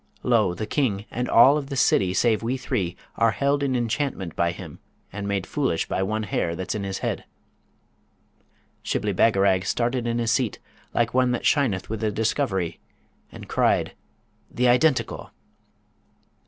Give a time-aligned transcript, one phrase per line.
[0.23, 0.55] Lo!
[0.55, 4.51] the King, and all of this city save we three, are held in enchantment by
[4.51, 4.79] him,
[5.13, 7.23] and made foolish by one hair that's in his head.'
[8.81, 10.57] Shibli Bagarag started in his seat
[10.91, 12.79] like one that shineth with a discovery,
[13.31, 13.91] and cried,
[14.49, 15.29] 'The Identical!'